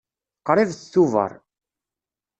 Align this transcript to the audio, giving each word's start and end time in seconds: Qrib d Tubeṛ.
Qrib 0.47 0.69
d 0.77 0.81
Tubeṛ. 0.91 1.31